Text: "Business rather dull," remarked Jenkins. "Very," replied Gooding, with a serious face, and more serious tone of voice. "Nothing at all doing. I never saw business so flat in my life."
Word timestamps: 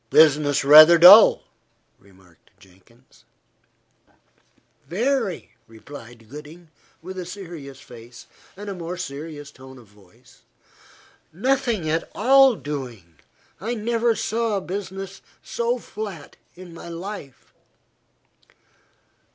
"Business 0.09 0.65
rather 0.65 0.97
dull," 0.97 1.43
remarked 1.99 2.49
Jenkins. 2.59 3.23
"Very," 4.87 5.51
replied 5.67 6.27
Gooding, 6.27 6.69
with 7.03 7.19
a 7.19 7.25
serious 7.27 7.79
face, 7.79 8.25
and 8.57 8.75
more 8.79 8.97
serious 8.97 9.51
tone 9.51 9.77
of 9.77 9.85
voice. 9.85 10.41
"Nothing 11.31 11.87
at 11.87 12.09
all 12.15 12.55
doing. 12.55 13.19
I 13.59 13.75
never 13.75 14.15
saw 14.15 14.59
business 14.59 15.21
so 15.43 15.77
flat 15.77 16.35
in 16.55 16.73
my 16.73 16.89
life." 16.89 17.53